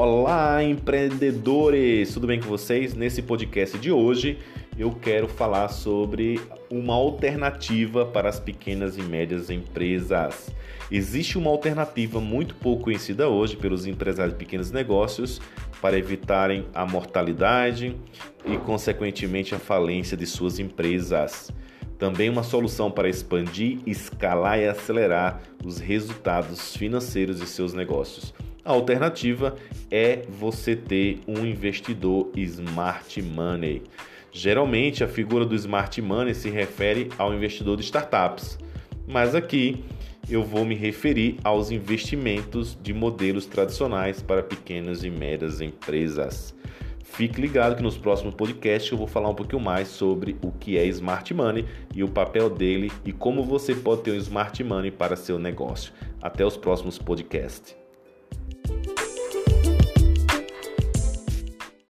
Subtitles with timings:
[0.00, 2.14] Olá, empreendedores!
[2.14, 2.94] Tudo bem com vocês?
[2.94, 4.38] Nesse podcast de hoje
[4.78, 6.40] eu quero falar sobre
[6.70, 10.52] uma alternativa para as pequenas e médias empresas.
[10.88, 15.40] Existe uma alternativa muito pouco conhecida hoje pelos empresários de pequenos negócios
[15.82, 17.96] para evitarem a mortalidade
[18.46, 21.50] e, consequentemente, a falência de suas empresas.
[21.98, 28.32] Também uma solução para expandir, escalar e acelerar os resultados financeiros de seus negócios.
[28.68, 29.56] A alternativa
[29.90, 33.82] é você ter um investidor smart money.
[34.30, 38.58] Geralmente, a figura do smart money se refere ao investidor de startups,
[39.06, 39.82] mas aqui
[40.28, 46.54] eu vou me referir aos investimentos de modelos tradicionais para pequenas e médias empresas.
[47.02, 50.76] Fique ligado que nos próximos podcasts eu vou falar um pouquinho mais sobre o que
[50.76, 54.90] é Smart Money e o papel dele e como você pode ter um Smart Money
[54.90, 55.90] para seu negócio.
[56.20, 57.87] Até os próximos podcasts.